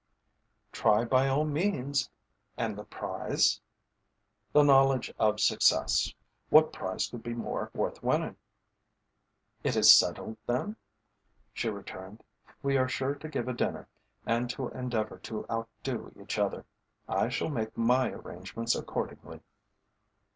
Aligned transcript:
"Try, 0.71 1.05
by 1.05 1.27
all 1.27 1.45
means. 1.45 2.09
And 2.57 2.75
the 2.75 2.85
prize?" 2.85 3.61
"The 4.51 4.63
knowledge 4.63 5.13
of 5.19 5.39
success! 5.39 6.11
What 6.49 6.73
prize 6.73 7.07
could 7.07 7.21
be 7.21 7.35
more 7.35 7.69
worth 7.75 8.01
winning?" 8.01 8.35
"It 9.63 9.75
is 9.75 9.93
settled 9.93 10.37
then?" 10.47 10.75
she 11.53 11.69
returned. 11.69 12.23
"We 12.63 12.77
are 12.77 12.87
each 12.87 12.97
to 12.97 13.29
give 13.31 13.47
a 13.47 13.53
dinner 13.53 13.87
and 14.25 14.49
to 14.49 14.69
endeavour 14.69 15.19
to 15.19 15.45
outdo 15.51 16.11
each 16.19 16.39
other. 16.39 16.65
I 17.07 17.29
shall 17.29 17.49
make 17.49 17.77
my 17.77 18.09
arrangements 18.09 18.73
accordingly." 18.73 19.41